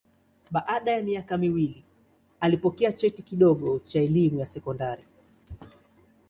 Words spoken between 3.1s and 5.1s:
kidogo cha elimu ya sekondari.